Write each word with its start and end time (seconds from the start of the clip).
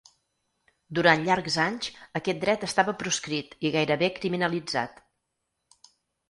Durant 0.99 1.25
llargs 1.27 1.57
anys 1.63 1.89
aquest 2.19 2.39
dret 2.45 2.65
estava 2.69 2.95
proscrit 3.03 3.53
i 3.69 3.73
gairebé 3.77 4.11
criminalitzat. 4.17 4.99